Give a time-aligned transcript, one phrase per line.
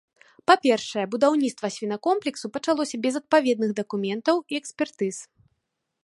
[0.51, 5.15] Па-першае, будаўніцтва свінакомплексу пачалося без адпаведных дакументаў і экспертыз.